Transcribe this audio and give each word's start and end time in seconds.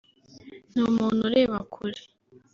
ni 0.71 0.81
umuntu 0.89 1.19
ureba 1.29 1.57
kure 1.73 2.01